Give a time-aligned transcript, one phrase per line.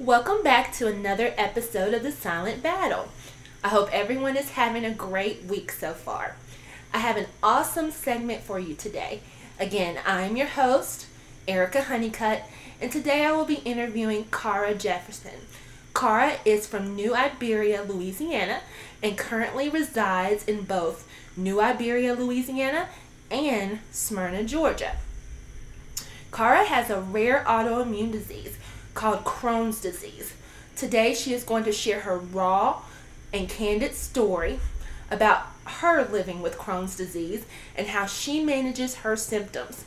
[0.00, 3.08] Welcome back to another episode of The Silent Battle.
[3.64, 6.36] I hope everyone is having a great week so far.
[6.94, 9.22] I have an awesome segment for you today.
[9.58, 11.06] Again, I'm your host,
[11.48, 12.44] Erica Honeycutt,
[12.80, 15.40] and today I will be interviewing Khara' Jefferson.
[15.94, 18.60] Khara' is from New Iberia, Louisiana,
[19.02, 22.88] and currently resides in both New Iberia, Louisiana,
[23.32, 24.94] and Smyrna, Georgia.
[26.30, 28.58] Khara' has a rare autoimmune disease
[28.98, 30.34] called Crohn's disease.
[30.74, 32.82] Today, she is going to share her raw
[33.32, 34.58] and candid story
[35.08, 37.44] about her living with Crohn's disease
[37.76, 39.84] and how she manages her symptoms.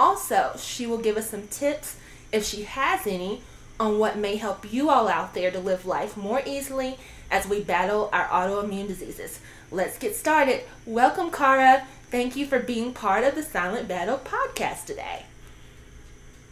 [0.00, 1.96] Also, she will give us some tips,
[2.32, 3.42] if she has any,
[3.78, 6.96] on what may help you all out there to live life more easily
[7.30, 9.38] as we battle our autoimmune diseases.
[9.70, 10.62] Let's get started.
[10.86, 11.84] Welcome, Khara'.
[12.10, 15.26] Thank you for being part of the Silent Battle podcast today.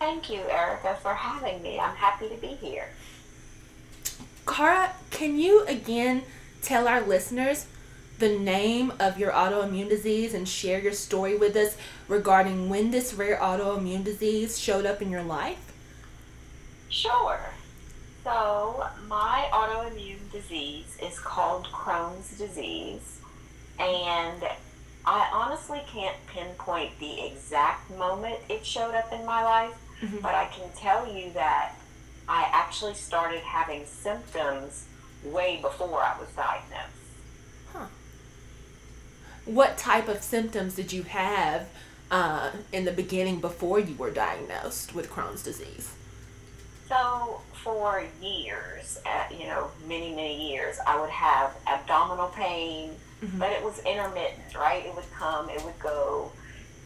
[0.04, 1.78] Thank you, Erica, for having me.
[1.80, 2.90] I'm happy to be here.
[4.44, 6.24] Khara', can you again
[6.60, 7.66] tell our listeners
[8.18, 13.14] the name of your autoimmune disease and share your story with us regarding when this
[13.14, 15.72] rare autoimmune disease showed up in your life?
[16.90, 17.40] Sure.
[18.24, 23.20] So, my autoimmune disease is called Crohn's disease,
[23.78, 24.44] and
[25.06, 30.18] I honestly can't pinpoint the exact moment it showed up in my life, mm-hmm.
[30.18, 31.74] but I can tell you that
[32.28, 34.86] I actually started having symptoms
[35.24, 36.92] way before I was diagnosed.
[37.72, 37.86] Huh.
[39.44, 41.68] What type of symptoms did you have
[42.10, 45.94] uh, in the beginning before you were diagnosed with Crohn's disease?
[46.88, 52.90] So, for years, uh, you know, many, many years, I would have abdominal pain,
[53.22, 53.38] mm-hmm.
[53.38, 54.84] but it was intermittent, right?
[54.84, 56.30] It would come, it would go.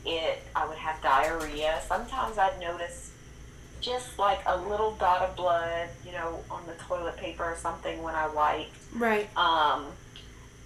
[0.07, 1.81] It, I would have diarrhea.
[1.87, 3.13] Sometimes I'd notice
[3.81, 8.03] just like a little dot of blood, you know, on the toilet paper or something
[8.03, 8.77] when I wiped.
[8.95, 9.29] Right.
[9.37, 9.87] Um,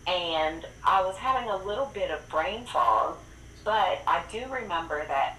[0.07, 3.17] and I was having a little bit of brain fog,
[3.65, 5.39] but I do remember that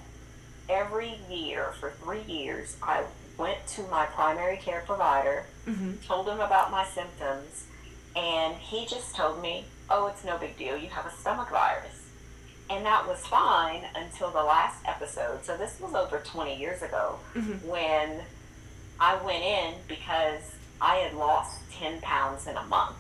[0.69, 3.03] every year for three years I
[3.37, 5.93] went to my primary care provider, mm-hmm.
[6.07, 7.65] told him about my symptoms,
[8.15, 10.77] and he just told me, "Oh, it's no big deal.
[10.77, 12.02] You have a stomach virus."
[12.69, 15.43] And that was fine until the last episode.
[15.43, 17.67] So this was over 20 years ago mm-hmm.
[17.67, 18.21] when
[18.99, 22.95] I went in because I had lost 10 pounds in a month.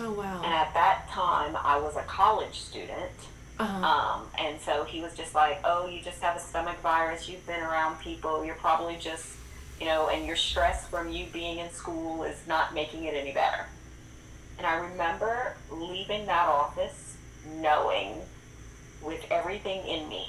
[0.00, 0.42] Oh, wow.
[0.42, 3.10] And at that time, I was a college student.
[3.58, 3.86] Uh-huh.
[3.86, 7.28] Um, and so he was just like, oh, you just have a stomach virus.
[7.28, 8.44] You've been around people.
[8.44, 9.36] You're probably just,
[9.78, 13.32] you know, and your stress from you being in school is not making it any
[13.32, 13.66] better.
[14.58, 17.16] And I remember leaving that office
[17.60, 18.20] knowing
[19.02, 20.28] with everything in me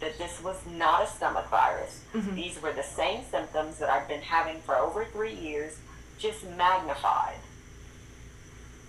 [0.00, 2.02] that this was not a stomach virus.
[2.14, 2.34] Mm-hmm.
[2.34, 5.78] These were the same symptoms that I've been having for over three years,
[6.18, 7.36] just magnified.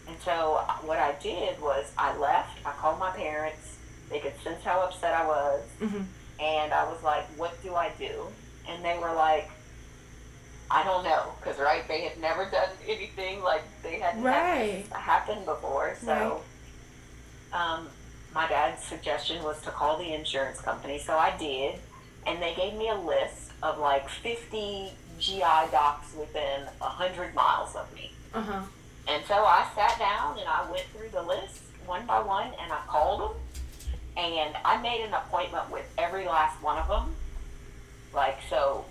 [0.08, 2.66] And so what I did was I left.
[2.66, 3.78] I called my parents.
[4.10, 5.64] They could sense how upset I was.
[5.82, 6.04] Mm-hmm.
[6.42, 8.28] And I was like, what do I do?
[8.68, 9.50] And they were like,
[10.70, 11.34] I don't know.
[11.40, 14.86] Because, right, they had never done anything like they had right.
[14.92, 15.96] happened before.
[16.02, 16.42] So
[17.54, 17.74] right.
[17.74, 17.88] um,
[18.34, 21.00] my dad's suggestion was to call the insurance company.
[21.00, 21.76] So I did.
[22.26, 27.94] And they gave me a list of like 50 GI docs within 100 miles of
[27.94, 28.12] me.
[28.34, 28.62] Uh-huh.
[29.08, 32.72] And so I sat down and I went through the list one by one and
[32.72, 33.38] I called them.
[34.18, 37.16] And I made an appointment with every last one of them.
[38.14, 38.86] Like, so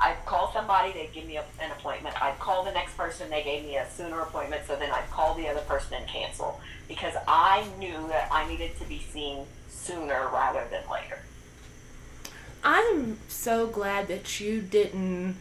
[0.00, 2.20] I'd call somebody, they'd give me a, an appointment.
[2.22, 5.34] I'd call the next person, they gave me a sooner appointment, so then I'd call
[5.34, 7.37] the other person and cancel because I
[7.78, 11.18] knew that I needed to be seen sooner rather than later.
[12.64, 15.36] I'm so glad that you didn't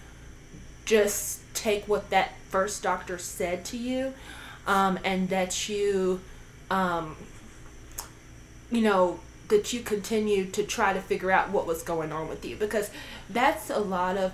[0.86, 4.14] just take what that first doctor said to you
[4.66, 6.22] um, and that you,
[6.70, 7.18] um,
[8.72, 12.46] you know, that you continued to try to figure out what was going on with
[12.46, 12.92] you because
[13.30, 14.34] that's a lot of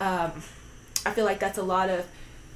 [0.00, 0.42] um,
[1.06, 2.06] I feel like that's a lot of,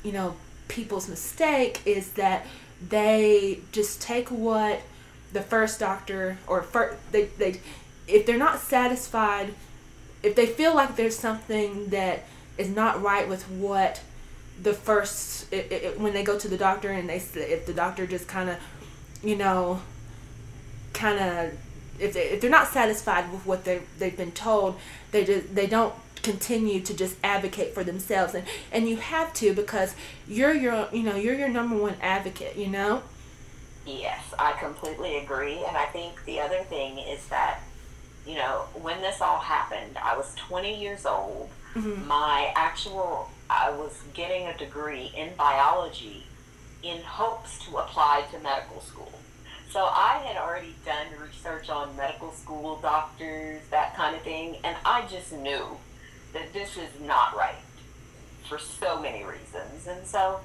[0.02, 0.34] you know,
[0.68, 2.44] people's mistake is that
[2.88, 4.80] they just take what
[5.32, 7.60] the first doctor or first, they, they
[8.08, 9.54] if they're not satisfied
[10.22, 12.24] if they feel like there's something that
[12.58, 14.00] is not right with what
[14.62, 18.06] the first it, it, when they go to the doctor and they if the doctor
[18.06, 18.56] just kind of
[19.22, 19.80] you know
[20.92, 21.58] kind of
[21.98, 24.78] if, they, if they're not satisfied with what they they've been told
[25.12, 29.52] they just they don't continue to just advocate for themselves and and you have to
[29.54, 29.94] because
[30.28, 33.02] you're your you know you're your number one advocate you know
[33.86, 37.60] yes i completely agree and i think the other thing is that
[38.26, 42.06] you know when this all happened i was 20 years old mm-hmm.
[42.06, 46.24] my actual I was getting a degree in biology
[46.84, 49.12] in hopes to apply to medical school.
[49.70, 54.76] So I had already done research on medical school doctors, that kind of thing, and
[54.84, 55.76] I just knew
[56.32, 57.54] that this is not right
[58.48, 59.86] for so many reasons.
[59.86, 60.40] And so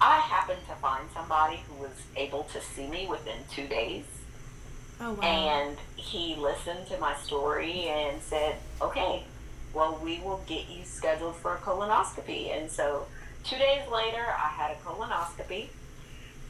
[0.00, 4.04] I happened to find somebody who was able to see me within two days.
[5.00, 5.22] Oh, wow.
[5.22, 9.24] And he listened to my story and said, okay,
[9.74, 12.56] well, we will get you scheduled for a colonoscopy.
[12.56, 13.06] And so
[13.44, 15.68] two days later, I had a colonoscopy.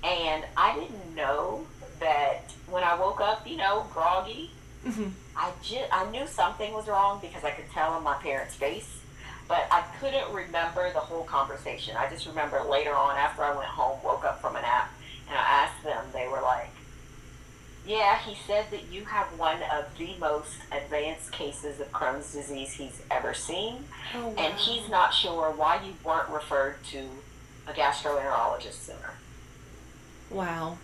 [0.05, 1.67] And I didn't know
[1.99, 4.51] that when I woke up, you know, groggy,
[4.87, 5.09] mm-hmm.
[5.37, 8.97] I, just, I knew something was wrong because I could tell on my parents' face
[9.49, 11.97] but I couldn't remember the whole conversation.
[11.97, 14.91] I just remember later on after I went home, woke up from a nap,
[15.29, 16.71] and I asked them, they were like,
[17.87, 22.73] yeah, he said that you have one of the most advanced cases of Crohn's disease
[22.73, 23.85] he's ever seen,
[24.15, 24.35] oh, wow.
[24.37, 27.05] and he's not sure why you weren't referred to
[27.69, 29.15] a gastroenterologist sooner.
[30.31, 30.79] Wow.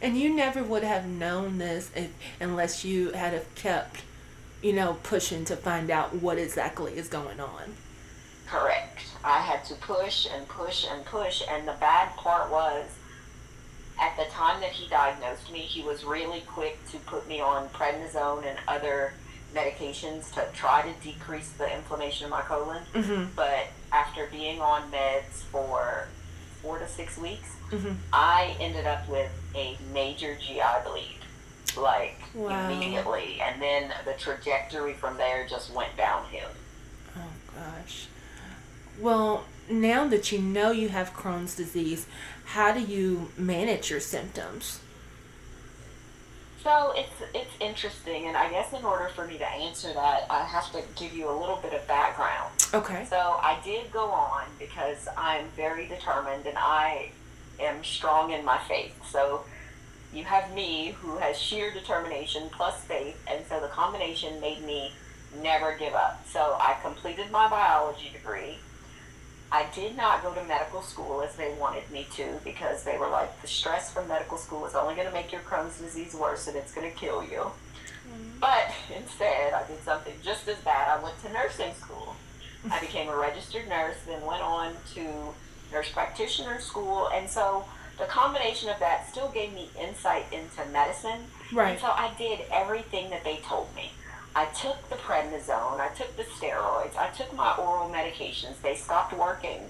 [0.00, 4.02] And you never would have known this if, unless you had have kept
[4.62, 7.74] you know, pushing to find out what exactly is going on.
[8.46, 9.04] Correct.
[9.24, 12.86] I had to push and push and push, and the bad part was
[14.00, 17.68] at the time that he diagnosed me, he was really quick to put me on
[17.70, 19.12] prednisone and other
[19.54, 22.82] medications to try to decrease the inflammation of my colon.
[22.94, 23.24] Mm-hmm.
[23.34, 26.08] But after being on meds for
[26.62, 27.92] four to six weeks, mm-hmm.
[28.12, 31.18] I ended up with a major GI bleed
[31.76, 32.70] like wow.
[32.70, 36.48] immediately, and then the trajectory from there just went downhill.
[37.16, 38.08] Oh gosh.
[39.00, 42.06] Well, now that you know you have Crohn's disease,
[42.46, 44.80] how do you manage your symptoms?
[46.62, 50.44] So it's it's interesting, and I guess in order for me to answer that, I
[50.44, 52.52] have to give you a little bit of background.
[52.74, 53.06] Okay.
[53.08, 57.12] So I did go on because I'm very determined, and I
[57.60, 58.94] am strong in my faith.
[59.08, 59.44] So
[60.12, 64.92] you have me who has sheer determination plus faith, and so the combination made me
[65.42, 66.26] never give up.
[66.26, 68.58] So I completed my biology degree.
[69.50, 73.08] I did not go to medical school as they wanted me to because they were
[73.08, 76.46] like, the stress from medical school is only going to make your Crohn's disease worse
[76.48, 77.50] and it's going to kill you.
[78.08, 78.40] Mm-hmm.
[78.40, 80.98] But instead, I did something just as bad.
[80.98, 82.14] I went to nursing school.
[82.70, 85.34] I became a registered nurse, then went on to
[85.72, 87.64] nurse practitioner school, and so
[87.98, 91.20] the combination of that still gave me insight into medicine.
[91.52, 91.72] Right.
[91.72, 93.90] And so I did everything that they told me.
[94.38, 98.62] I took the prednisone, I took the steroids, I took my oral medications.
[98.62, 99.62] They stopped working.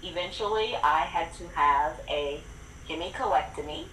[0.00, 2.40] Eventually, I had to have a
[2.88, 3.86] hemicolectomy,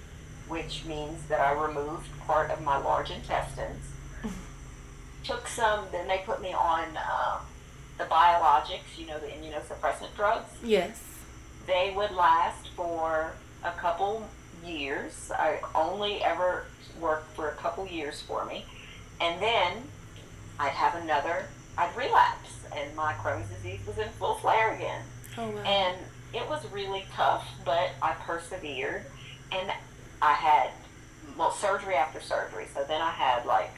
[0.48, 3.86] which means that I removed part of my large intestines.
[5.24, 7.40] took some, then they put me on uh,
[7.98, 10.52] the biologics, you know, the immunosuppressant drugs.
[10.64, 11.02] Yes.
[11.66, 13.34] They would last for
[13.64, 14.30] a couple
[14.64, 15.32] years.
[15.34, 16.68] I only ever
[17.02, 18.66] worked for a couple years for me.
[19.20, 19.88] And then
[20.64, 25.02] I'd have another, I'd relapse, and my Crohn's disease was in full flare again.
[25.38, 25.62] Oh, wow.
[25.64, 25.98] And
[26.34, 29.04] it was really tough, but I persevered.
[29.52, 29.70] And
[30.22, 30.70] I had,
[31.38, 32.68] well, surgery after surgery.
[32.74, 33.72] So then I had like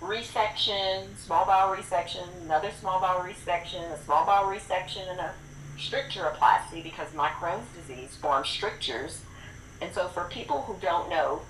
[0.00, 5.32] resection, small bowel resection, another small bowel resection, a small bowel resection, and a
[5.76, 9.22] stricturoplasty because my Crohn's disease forms strictures.
[9.82, 11.42] And so for people who don't know,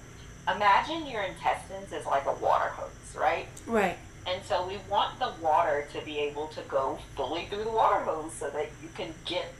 [0.48, 3.46] imagine your intestines as like a water hose, right?
[3.66, 3.98] Right.
[4.26, 8.00] And so we want the water to be able to go fully through the water
[8.00, 9.52] hose so that you can get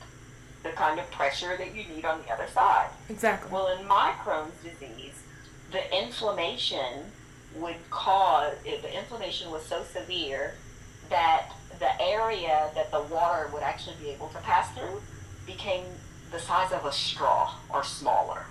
[0.63, 2.89] the kind of pressure that you need on the other side.
[3.11, 3.51] Exactly.
[3.53, 5.23] Well, in my Crohn's disease,
[5.71, 7.13] the inflammation
[7.57, 10.55] would cause, if the inflammation was so severe
[11.11, 15.03] that the area that the water would actually be able to pass through
[15.47, 15.85] became
[16.33, 18.47] the size of a straw or smaller.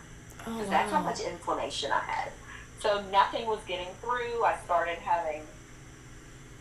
[0.45, 0.65] Oh, wow.
[0.69, 2.31] That's how much inflammation I had.
[2.79, 4.43] So nothing was getting through.
[4.43, 5.41] I started having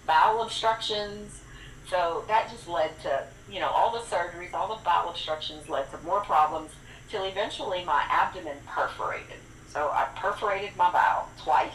[0.06, 1.40] bowel obstructions.
[1.88, 5.90] So that just led to, you know, all the surgeries, all the bowel obstructions led
[5.90, 6.70] to more problems
[7.08, 9.36] till eventually my abdomen perforated.
[9.68, 11.72] So I perforated my bowel twice.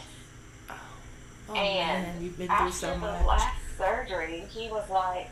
[0.70, 0.74] Oh,
[1.50, 3.24] oh and man, you've been through so much.
[3.24, 5.30] Last surgery, he was like,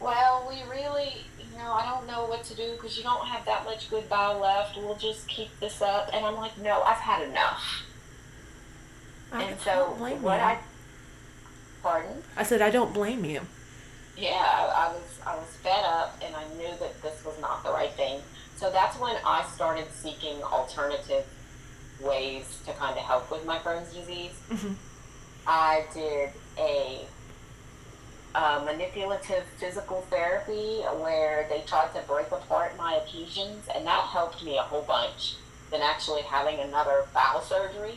[0.00, 3.44] well, we really, you know, I don't know what to do because you don't have
[3.44, 4.76] that much good bowel left.
[4.78, 6.10] We'll just keep this up.
[6.14, 7.84] And I'm like, no, I've had enough.
[9.30, 10.28] I and so what you.
[10.28, 10.58] I,
[11.82, 12.22] pardon?
[12.36, 13.40] I said I don't blame you.
[14.16, 17.62] Yeah, I, I was I was fed up, and I knew that this was not
[17.64, 18.20] the right thing.
[18.56, 21.24] So that's when I started seeking alternative
[22.00, 24.32] ways to kind of help with my Crohn's disease.
[24.50, 24.72] Mm-hmm.
[25.46, 27.00] I did a
[28.34, 34.44] uh, manipulative physical therapy where they tried to break apart my adhesions, and that helped
[34.44, 35.36] me a whole bunch
[35.70, 37.94] than actually having another bowel surgery.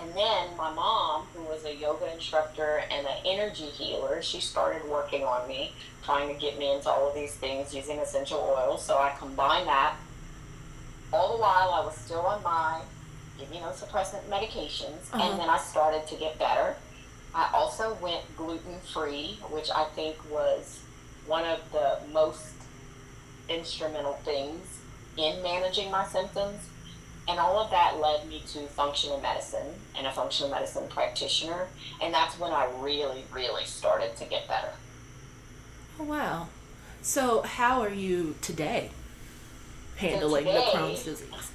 [0.00, 4.88] And then my mom, who was a yoga instructor and an energy healer, she started
[4.88, 5.72] working on me,
[6.04, 8.84] trying to get me into all of these things using essential oils.
[8.84, 9.96] So I combined that.
[11.12, 12.82] All the while, I was still on my
[13.40, 15.22] immunosuppressant medications, uh-huh.
[15.22, 16.76] and then I started to get better.
[17.34, 20.80] I also went gluten free, which I think was
[21.26, 22.54] one of the most
[23.48, 24.80] instrumental things
[25.16, 26.60] in managing my symptoms
[27.28, 29.66] and all of that led me to functional medicine
[29.96, 31.66] and a functional medicine practitioner.
[32.02, 34.70] And that's when I really, really started to get better.
[36.00, 36.48] Oh, wow.
[37.02, 38.90] So, how are you today
[39.96, 41.52] handling so today, the Crohn's disease?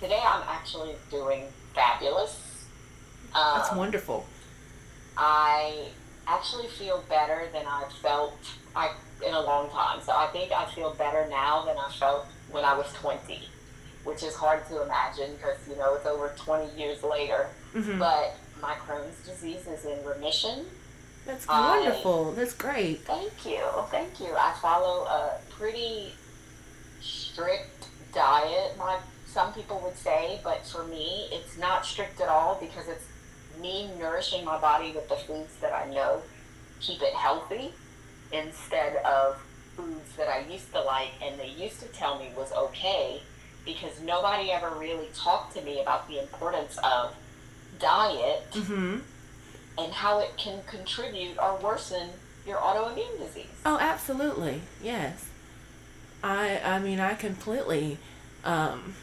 [0.00, 2.66] Today, I'm actually doing fabulous.
[3.34, 4.26] Um, that's wonderful.
[5.16, 5.86] I
[6.26, 8.36] actually feel better than I've felt
[8.74, 8.92] I,
[9.24, 10.00] in a long time.
[10.02, 13.38] So, I think I feel better now than I felt when I was 20
[14.04, 17.48] which is hard to imagine because you know it's over 20 years later.
[17.74, 17.98] Mm-hmm.
[17.98, 20.66] But my Crohn's disease is in remission.
[21.26, 22.32] That's wonderful.
[22.32, 23.00] I, That's great.
[23.02, 23.62] Thank you.
[23.90, 24.34] Thank you.
[24.36, 26.12] I follow a pretty
[27.00, 28.76] strict diet.
[28.78, 33.06] My some people would say, but for me, it's not strict at all because it's
[33.60, 36.22] me nourishing my body with the foods that I know
[36.80, 37.72] keep it healthy
[38.32, 39.40] instead of
[39.76, 43.22] foods that I used to like and they used to tell me was okay
[43.64, 47.14] because nobody ever really talked to me about the importance of
[47.78, 48.98] diet mm-hmm.
[49.78, 52.10] and how it can contribute or worsen
[52.46, 53.46] your autoimmune disease.
[53.64, 54.62] Oh, absolutely.
[54.82, 55.28] Yes.
[56.24, 57.98] I I mean, I completely
[58.44, 58.94] um,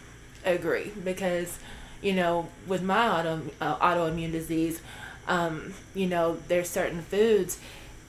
[0.45, 1.59] agree because
[2.01, 4.81] you know, with my auto uh, autoimmune disease,
[5.27, 7.59] um, you know, there's certain foods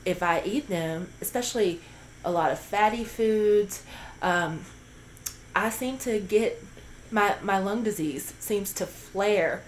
[0.04, 1.80] if I eat them, especially
[2.24, 3.82] a lot of fatty foods,
[4.22, 4.64] um,
[5.54, 6.62] I seem to get
[7.10, 9.62] my my lung disease seems to flare,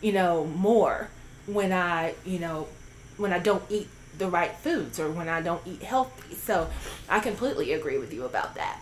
[0.00, 1.10] you know, more
[1.46, 2.68] when I, you know,
[3.16, 3.88] when I don't eat
[4.18, 6.34] the right foods or when I don't eat healthy.
[6.34, 6.70] So
[7.08, 8.80] I completely agree with you about that.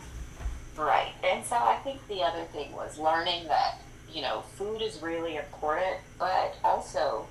[0.76, 1.12] Right.
[1.24, 3.80] And so I think the other thing was learning that,
[4.12, 7.26] you know, food is really important, but also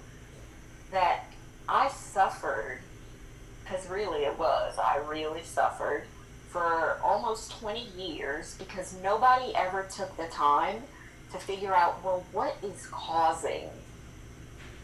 [0.91, 1.25] that
[1.67, 2.79] I suffered,
[3.63, 6.03] because really it was, I really suffered
[6.53, 10.83] for almost 20 years because nobody ever took the time
[11.31, 13.69] to figure out, well, what is causing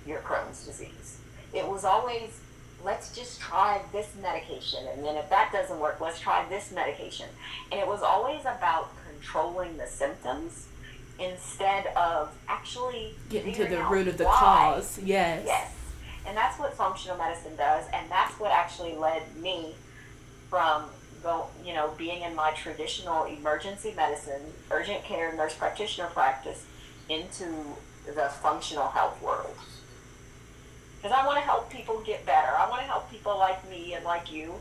[0.08, 1.20] your Crohn's disease?
[1.54, 2.40] It was always,
[2.84, 4.80] let's just try this medication.
[4.92, 7.28] And then if that doesn't work, let's try this medication.
[7.72, 10.66] And it was always about controlling the symptoms
[11.20, 14.38] instead of actually getting to the root of the why.
[14.40, 15.00] cause.
[15.04, 15.44] Yes.
[15.46, 15.72] Yes.
[16.26, 17.86] And that's what functional medicine does.
[17.94, 19.76] And that's what actually led me
[20.50, 20.86] from
[21.24, 26.66] go, you know, being in my traditional emergency medicine, urgent care nurse practitioner practice
[27.10, 27.46] into
[28.06, 29.56] the functional health world.
[31.02, 32.52] Because I want to help people get better.
[32.58, 34.56] I want to help people like me and like you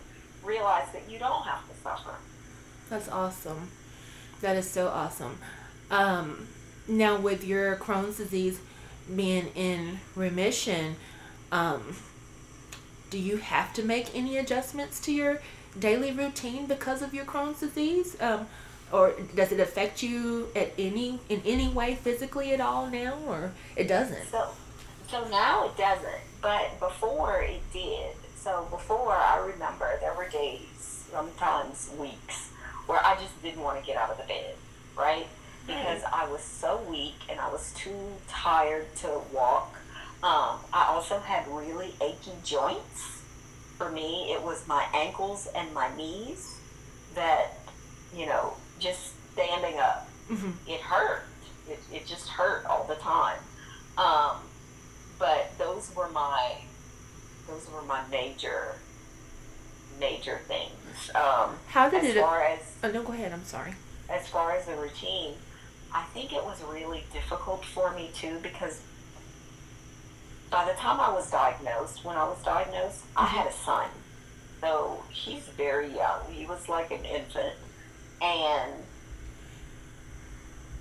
[0.45, 2.15] realize that you don't have to suffer.
[2.89, 3.71] That's awesome.
[4.41, 5.39] That is so awesome.
[5.91, 6.49] Um,
[6.87, 8.61] now, with your Crohn's disease
[9.15, 10.97] being in remission,
[11.51, 11.97] um,
[13.11, 15.41] do you have to make any adjustments to your
[15.79, 18.17] daily routine because of your Crohn's disease?
[18.21, 18.47] Um,
[18.93, 23.53] or does it affect you at any in any way physically at all now, or
[23.77, 24.27] it doesn't?
[24.29, 24.49] So,
[25.11, 28.15] so now it doesn't, but before it did.
[28.37, 32.51] So before I remember there were days, sometimes weeks,
[32.87, 34.55] where I just didn't want to get out of the bed,
[34.97, 35.27] right?
[35.67, 39.75] Because I was so weak and I was too tired to walk.
[40.23, 43.23] Um, I also had really achy joints
[43.79, 46.59] for me, it was my ankles and my knees
[47.15, 47.55] that,
[48.15, 50.51] you know, just standing up, mm-hmm.
[50.67, 51.25] it hurt.
[51.71, 53.39] It, it just hurt all the time.
[53.97, 54.39] Um,
[55.19, 56.57] but those were my,
[57.47, 58.75] those were my major,
[60.01, 61.11] major things.
[61.15, 62.21] Um, How did as it?
[62.21, 63.33] Far as, oh no, go ahead.
[63.33, 63.75] I'm sorry.
[64.09, 65.35] As far as the routine,
[65.93, 68.81] I think it was really difficult for me too because
[70.51, 73.05] by the time I was diagnosed, when I was diagnosed.
[73.17, 73.89] I had a son.
[74.61, 76.21] So he's very young.
[76.31, 77.55] He was like an infant.
[78.21, 78.73] And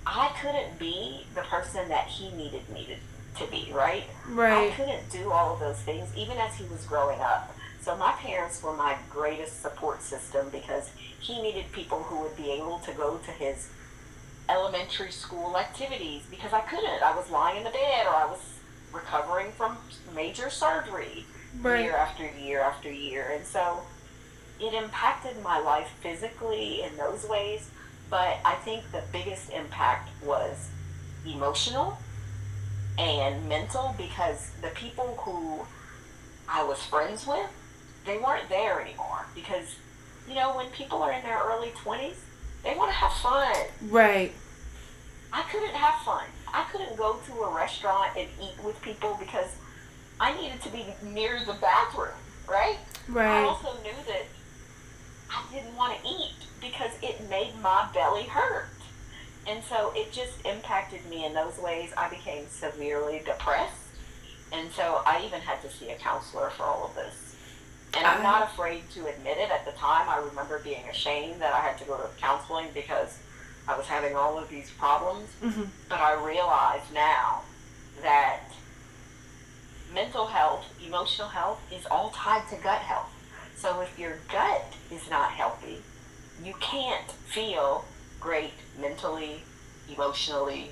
[0.06, 2.88] I couldn't be the person that he needed me
[3.36, 4.04] to, to be, right?
[4.28, 4.72] Right.
[4.72, 7.54] I couldn't do all of those things, even as he was growing up.
[7.80, 12.50] So my parents were my greatest support system because he needed people who would be
[12.52, 13.70] able to go to his
[14.48, 17.02] elementary school activities because I couldn't.
[17.02, 18.57] I was lying in the bed or I was
[18.92, 19.76] recovering from
[20.14, 21.26] major surgery.
[21.60, 21.84] right.
[21.84, 23.30] year after year after year.
[23.34, 23.82] And so
[24.60, 27.70] it impacted my life physically in those ways,
[28.10, 30.70] but I think the biggest impact was
[31.26, 31.98] emotional
[32.98, 35.64] and mental because the people who
[36.48, 37.50] I was friends with,
[38.04, 39.76] they weren't there anymore because
[40.28, 42.16] you know, when people are in their early 20s,
[42.62, 43.56] they want to have fun.
[43.88, 44.32] Right.
[45.32, 46.24] I couldn't have fun.
[46.52, 49.56] I couldn't go to a restaurant and eat with people because
[50.20, 52.78] I needed to be near the bathroom, right?
[53.08, 53.42] Right.
[53.42, 54.24] I also knew that
[55.30, 58.68] I didn't want to eat because it made my belly hurt.
[59.46, 61.92] And so it just impacted me in those ways.
[61.96, 63.74] I became severely depressed.
[64.52, 67.36] And so I even had to see a counselor for all of this.
[67.94, 68.40] And I'm uh-huh.
[68.40, 69.50] not afraid to admit it.
[69.50, 73.18] At the time, I remember being ashamed that I had to go to counseling because
[73.68, 75.28] I was having all of these problems.
[75.42, 75.64] Mm-hmm.
[75.88, 77.42] But I realize now
[78.02, 78.40] that
[79.94, 83.12] mental health, emotional health is all tied to gut health.
[83.56, 85.82] So if your gut is not healthy,
[86.42, 87.84] you can't feel
[88.20, 89.42] great mentally,
[89.92, 90.70] emotionally,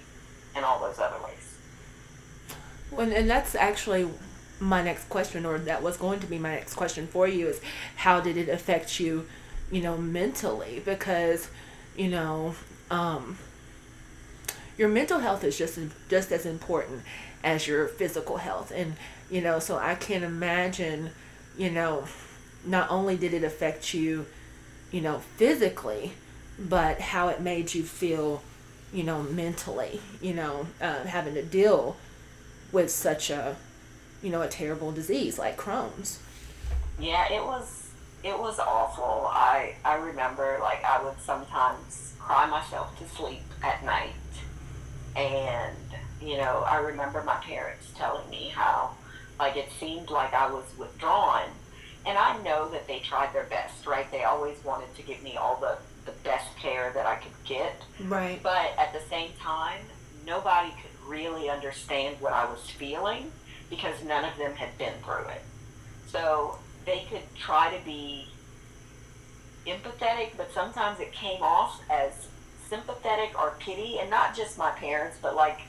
[0.54, 1.58] and all those other ways.
[2.90, 4.08] Well, and that's actually
[4.58, 7.60] my next question, or that was going to be my next question for you, is
[7.96, 9.26] how did it affect you,
[9.70, 10.80] you know, mentally?
[10.84, 11.50] Because,
[11.96, 12.54] you know,
[12.90, 13.38] um,
[14.78, 17.02] your mental health is just just as important
[17.42, 18.94] as your physical health, and
[19.30, 21.10] you know, so I can imagine,
[21.56, 22.04] you know,
[22.64, 24.26] not only did it affect you,
[24.90, 26.12] you know, physically,
[26.58, 28.42] but how it made you feel,
[28.92, 31.96] you know, mentally, you know, uh, having to deal
[32.72, 33.56] with such a
[34.22, 36.18] you know, a terrible disease like Crohn's.
[36.98, 37.85] Yeah, it was
[38.26, 39.28] it was awful.
[39.30, 44.12] I I remember like I would sometimes cry myself to sleep at night.
[45.14, 45.76] And,
[46.20, 48.90] you know, I remember my parents telling me how
[49.38, 51.48] like it seemed like I was withdrawn.
[52.04, 54.10] And I know that they tried their best, right?
[54.10, 57.82] They always wanted to give me all the, the best care that I could get.
[58.04, 58.40] Right.
[58.42, 59.80] But at the same time,
[60.24, 63.32] nobody could really understand what I was feeling
[63.70, 65.42] because none of them had been through it.
[66.06, 68.28] So they could try to be
[69.66, 72.28] empathetic, but sometimes it came off as
[72.68, 75.60] sympathetic or pity, and not just my parents, but like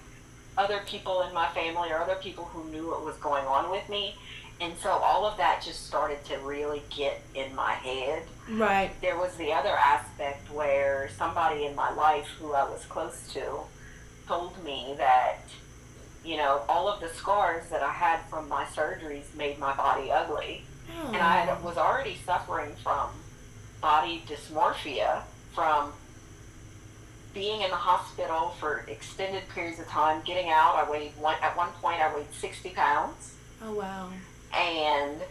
[0.57, 3.87] other people in my family or other people who knew what was going on with
[3.89, 4.15] me.
[4.59, 8.23] And so all of that just started to really get in my head.
[8.49, 8.89] Right.
[9.01, 13.59] There was the other aspect where somebody in my life who I was close to
[14.27, 15.39] told me that
[16.27, 20.11] you know, all of the scars that I had from my surgeries made my body
[20.11, 20.65] ugly.
[21.07, 23.09] And I was already suffering from
[23.81, 25.21] body dysmorphia
[25.53, 25.93] from
[27.33, 30.75] being in the hospital for extended periods of time, getting out.
[30.75, 33.35] I weighed one, at one point I weighed 60 pounds.
[33.63, 34.09] Oh, wow.
[34.55, 35.21] And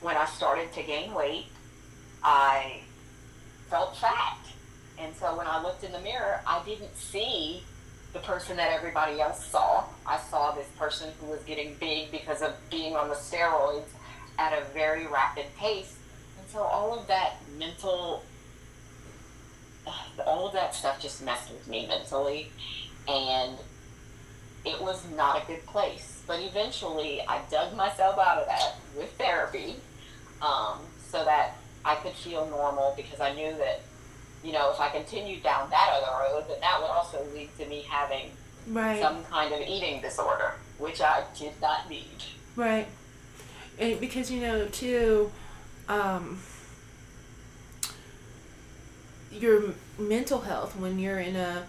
[0.00, 1.46] when I started to gain weight,
[2.22, 2.80] I
[3.70, 4.38] felt fat.
[4.98, 7.62] And so when I looked in the mirror, I didn't see
[8.12, 9.84] the person that everybody else saw.
[10.06, 13.88] I saw this person who was getting big because of being on the steroids
[14.38, 15.96] at a very rapid pace.
[16.38, 18.22] And so all of that mental,
[20.26, 22.50] all of that stuff just messed with me mentally.
[23.06, 23.56] And
[24.64, 26.22] it was not a good place.
[26.26, 29.76] But eventually I dug myself out of that with therapy
[30.42, 33.80] um, so that I could feel normal because I knew that
[34.42, 37.66] you know, if I continued down that other road, then that would also lead to
[37.66, 38.30] me having
[38.68, 39.00] right.
[39.00, 42.22] some kind of eating disorder, which I did not need.
[42.54, 42.86] Right.
[43.78, 45.30] And because, you know, too,
[45.88, 46.38] um,
[49.32, 51.64] your mental health, when you're in a,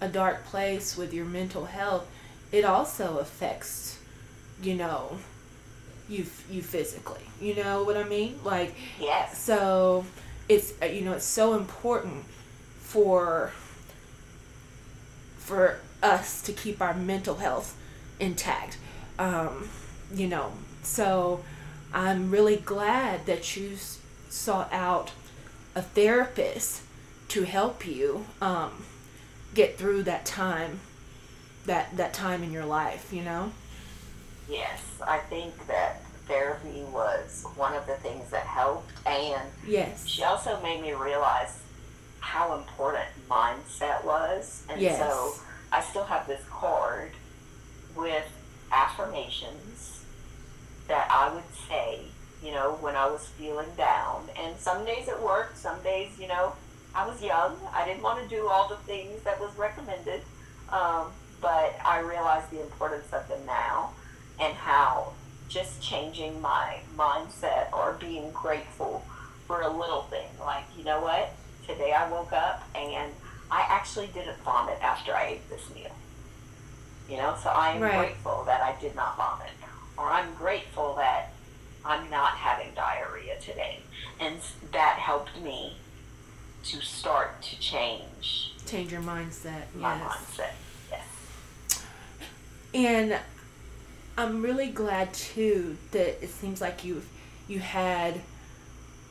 [0.00, 2.06] a dark place with your mental health,
[2.50, 3.98] it also affects,
[4.62, 5.18] you know,
[6.08, 7.22] you you physically.
[7.40, 8.40] You know what I mean?
[8.44, 9.38] Like, yes.
[9.38, 10.04] So
[10.48, 12.24] it's uh, you know it's so important
[12.80, 13.52] for
[15.38, 17.76] for us to keep our mental health
[18.20, 18.78] intact
[19.18, 19.68] um,
[20.14, 21.40] you know so
[21.92, 23.76] i'm really glad that you
[24.28, 25.12] sought out
[25.74, 26.82] a therapist
[27.28, 28.84] to help you um,
[29.54, 30.80] get through that time
[31.66, 33.52] that that time in your life you know
[34.48, 38.90] yes i think that therapy was one of the things that helped.
[39.06, 41.60] And yes, she also made me realize
[42.20, 44.64] how important mindset was.
[44.68, 44.98] And yes.
[44.98, 45.34] so
[45.70, 47.12] I still have this card
[47.96, 48.26] with
[48.70, 50.01] affirmations
[50.92, 52.00] that I would say,
[52.44, 54.28] you know, when I was feeling down.
[54.38, 56.52] And some days it worked, some days, you know,
[56.94, 57.56] I was young.
[57.72, 60.20] I didn't want to do all the things that was recommended.
[60.68, 61.06] Um,
[61.40, 63.92] but I realize the importance of them now
[64.38, 65.14] and how
[65.48, 69.02] just changing my mindset or being grateful
[69.46, 70.28] for a little thing.
[70.40, 71.32] Like, you know what?
[71.66, 73.14] Today I woke up and
[73.50, 75.96] I actually didn't vomit after I ate this meal.
[77.08, 77.96] You know, so I am right.
[77.96, 79.48] grateful that I did not vomit.
[80.02, 81.30] Or I'm grateful that
[81.84, 83.78] I'm not having diarrhea today.
[84.18, 84.36] And
[84.72, 85.76] that helped me
[86.64, 88.52] to start to change.
[88.66, 89.62] Change your mindset.
[89.76, 90.12] My yes.
[90.12, 90.50] mindset,
[90.90, 91.84] yes.
[92.74, 93.16] And
[94.18, 97.08] I'm really glad too that it seems like you've
[97.46, 98.20] you had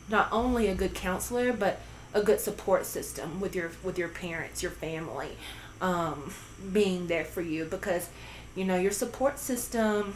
[0.10, 1.80] not only a good counselor but
[2.14, 5.38] a good support system with your with your parents, your family,
[5.80, 6.34] um,
[6.74, 8.10] being there for you because
[8.56, 10.16] you know your support system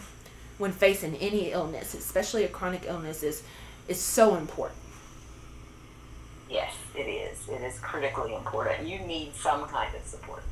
[0.58, 3.44] when facing any illness, especially a chronic illness, is
[3.88, 4.80] is so important.
[6.50, 7.48] Yes, it is.
[7.50, 8.88] It is critically important.
[8.88, 10.44] You need some kind of support.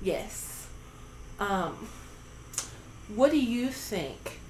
[0.00, 0.68] Yes.
[1.40, 1.88] Um,
[3.14, 4.40] what do you think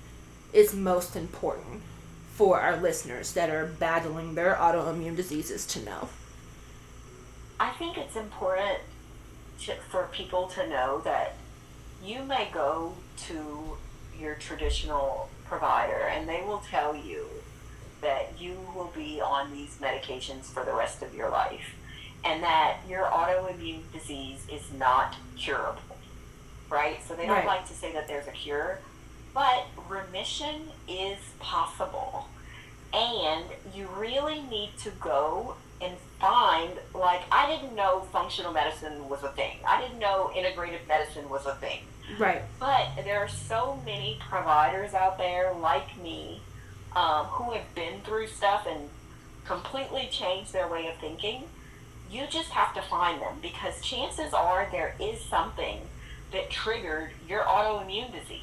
[0.52, 1.82] is most important
[2.34, 6.08] for our listeners that are battling their autoimmune diseases to know?
[7.60, 8.78] I think it's important
[9.60, 11.34] to, for people to know that
[12.04, 12.94] you may go
[13.26, 13.76] to
[14.18, 17.26] your traditional provider and they will tell you
[18.00, 21.74] that you will be on these medications for the rest of your life
[22.24, 25.96] and that your autoimmune disease is not curable,
[26.68, 26.98] right?
[27.06, 27.46] So they don't right.
[27.46, 28.80] like to say that there's a cure,
[29.34, 32.28] but remission is possible.
[32.92, 39.22] And you really need to go and find, like, I didn't know functional medicine was
[39.22, 39.58] a thing.
[39.66, 41.80] I didn't know integrative medicine was a thing.
[42.18, 42.42] Right.
[42.58, 46.40] But there are so many providers out there like me
[46.96, 48.88] um, who have been through stuff and
[49.44, 51.44] completely changed their way of thinking.
[52.10, 55.80] You just have to find them because chances are there is something
[56.32, 58.40] that triggered your autoimmune disease.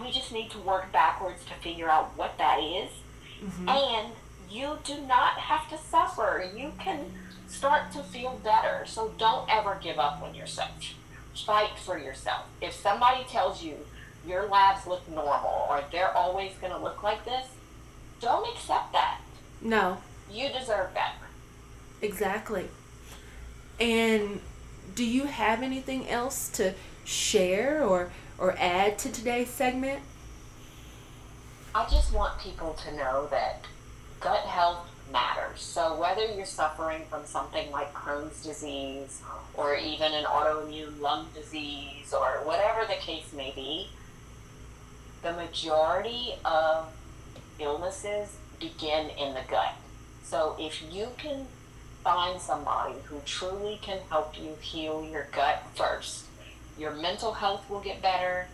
[0.00, 2.90] We just need to work backwards to figure out what that is.
[3.42, 3.68] Mm-hmm.
[3.68, 4.12] And
[4.50, 6.44] you do not have to suffer.
[6.54, 7.12] You can
[7.46, 8.84] start to feel better.
[8.86, 10.70] So don't ever give up on yourself.
[11.46, 12.46] Fight for yourself.
[12.60, 13.76] If somebody tells you
[14.26, 17.46] your labs look normal or they're always going to look like this,
[18.20, 19.20] don't accept that.
[19.60, 19.98] No.
[20.30, 21.26] You deserve better.
[22.02, 22.66] Exactly.
[23.78, 24.40] And
[24.94, 30.00] do you have anything else to share or or add to today's segment?
[31.74, 33.64] I just want people to know that
[34.20, 35.60] gut health matters.
[35.60, 39.22] So whether you're suffering from something like Crohn's disease
[39.54, 43.88] or even an autoimmune lung disease or whatever the case may be,
[45.22, 46.92] the majority of
[47.58, 49.74] illnesses begin in the gut.
[50.22, 51.46] So if you can
[52.04, 56.26] find somebody who truly can help you heal your gut first,
[56.78, 58.46] your mental health will get better.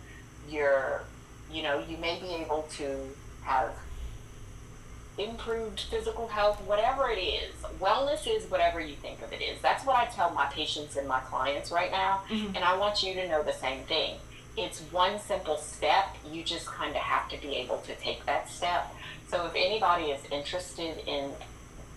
[0.49, 1.03] Your,
[1.51, 3.09] you know, you may be able to
[3.43, 3.71] have
[5.17, 7.53] improved physical health, whatever it is.
[7.79, 9.59] Wellness is whatever you think of it is.
[9.61, 12.23] That's what I tell my patients and my clients right now.
[12.29, 12.55] Mm-hmm.
[12.55, 14.15] And I want you to know the same thing.
[14.55, 16.15] It's one simple step.
[16.31, 18.93] You just kind of have to be able to take that step.
[19.29, 21.31] So if anybody is interested in,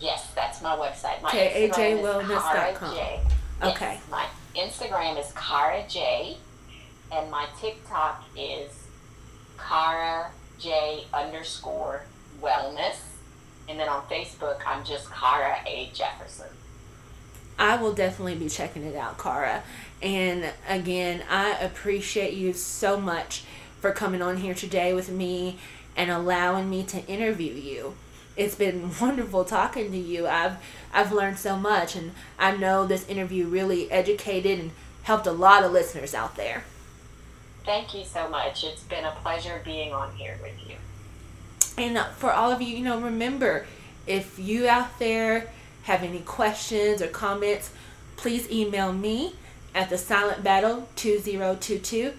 [0.00, 1.22] Yes, that's my website.
[1.22, 2.94] My kajwellness.com.
[3.62, 3.62] Okay.
[3.62, 6.36] Yes, my Instagram is Cara J,
[7.12, 8.72] and my TikTok is
[9.58, 12.02] Cara J underscore
[12.42, 12.96] wellness.
[13.68, 15.90] And then on Facebook, I'm just Khara' A.
[15.94, 16.50] Jefferson.
[17.58, 19.62] I will definitely be checking it out, Khara'.
[20.02, 23.44] And again, I appreciate you so much
[23.80, 25.58] for coming on here today with me
[25.96, 27.94] and allowing me to interview you.
[28.36, 30.26] It's been wonderful talking to you.
[30.26, 30.56] I've
[30.92, 34.70] I've learned so much and I know this interview really educated and
[35.02, 36.64] helped a lot of listeners out there.
[37.64, 38.64] Thank you so much.
[38.64, 40.76] It's been a pleasure being on here with you.
[41.76, 43.66] And for all of you, you know, remember
[44.06, 45.50] if you out there
[45.84, 47.70] have any questions or comments,
[48.16, 49.34] please email me
[49.74, 52.12] at the silent battle 2022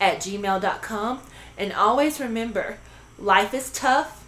[0.00, 1.20] at gmail.com.
[1.58, 2.78] And always remember,
[3.18, 4.24] life is tough,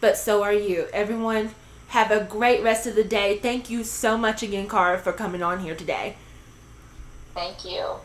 [0.00, 0.86] but so are you.
[0.92, 1.54] Everyone,
[1.88, 3.38] have a great rest of the day.
[3.38, 6.16] Thank you so much again, Khara', for coming on here today.
[7.34, 7.96] Thank you.